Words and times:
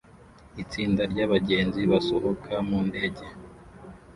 Itsinda 0.63 1.01
ry'abagenzi 1.11 1.81
basohoka 1.91 2.53
mu 2.67 2.79
ndege 2.87 3.25